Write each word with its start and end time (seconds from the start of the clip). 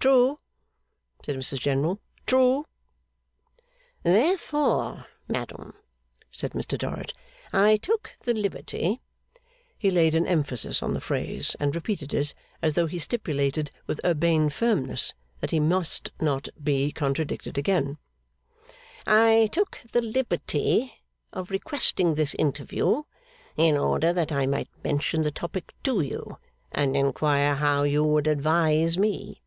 'True,' 0.00 0.38
said 1.24 1.34
Mrs 1.34 1.60
General, 1.60 1.98
'true.' 2.26 2.66
'Therefore, 4.02 5.06
madam,' 5.28 5.72
said 6.30 6.52
Mr 6.52 6.76
Dorrit, 6.76 7.14
'I 7.54 7.78
took 7.78 8.10
the 8.24 8.34
liberty' 8.34 9.00
(he 9.78 9.90
laid 9.90 10.14
an 10.14 10.26
emphasis 10.26 10.82
on 10.82 10.92
the 10.92 11.00
phrase 11.00 11.56
and 11.58 11.74
repeated 11.74 12.12
it, 12.12 12.34
as 12.60 12.74
though 12.74 12.84
he 12.84 12.98
stipulated, 12.98 13.70
with 13.86 13.98
urbane 14.04 14.50
firmness, 14.50 15.14
that 15.40 15.52
he 15.52 15.58
must 15.60 16.12
not 16.20 16.50
be 16.62 16.92
contradicted 16.92 17.56
again), 17.56 17.96
'I 19.06 19.48
took 19.52 19.78
the 19.92 20.02
liberty 20.02 20.96
of 21.32 21.50
requesting 21.50 22.14
this 22.14 22.34
interview, 22.34 23.04
in 23.56 23.78
order 23.78 24.12
that 24.12 24.30
I 24.30 24.44
might 24.44 24.68
mention 24.84 25.22
the 25.22 25.30
topic 25.30 25.72
to 25.84 26.02
you, 26.02 26.36
and 26.72 26.94
inquire 26.94 27.54
how 27.54 27.84
you 27.84 28.04
would 28.04 28.26
advise 28.26 28.98
me? 28.98 29.40